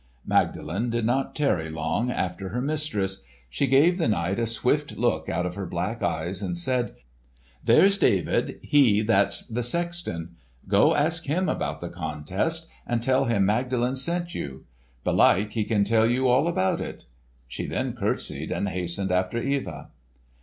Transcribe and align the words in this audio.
Magdalen 0.25 0.89
did 0.89 1.05
not 1.05 1.35
tarry 1.35 1.69
long 1.69 2.09
after 2.09 2.49
her 2.49 2.59
mistress. 2.63 3.21
She 3.51 3.67
gave 3.67 3.99
the 3.99 4.07
knight 4.07 4.39
a 4.39 4.47
swift 4.47 4.97
look 4.97 5.29
out 5.29 5.45
of 5.45 5.53
her 5.53 5.67
black 5.67 6.01
eyes 6.01 6.41
and 6.41 6.57
said, 6.57 6.95
"There's 7.63 7.99
David—he 7.99 9.03
that's 9.03 9.45
the 9.45 9.61
sexton. 9.61 10.37
Go 10.67 10.95
ask 10.95 11.25
him 11.25 11.47
about 11.47 11.81
the 11.81 11.89
contest 11.89 12.67
and 12.87 13.03
tell 13.03 13.25
him 13.25 13.45
Magdalen 13.45 13.95
sent 13.95 14.33
you. 14.33 14.65
Belike 15.03 15.51
he 15.51 15.63
can 15.63 15.83
tell 15.83 16.09
you 16.09 16.27
all 16.27 16.47
about 16.47 16.81
it." 16.81 17.05
She 17.47 17.67
then 17.67 17.93
curtseyed 17.93 18.51
and 18.51 18.69
hastened 18.69 19.11
after 19.11 19.37
Eva. 19.37 19.91